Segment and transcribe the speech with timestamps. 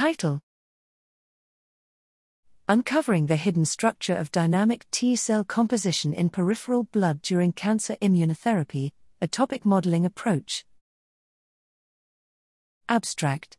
[0.00, 0.40] Title
[2.66, 8.92] Uncovering the hidden structure of dynamic T cell composition in peripheral blood during cancer immunotherapy,
[9.20, 10.64] a topic modeling approach.
[12.88, 13.58] Abstract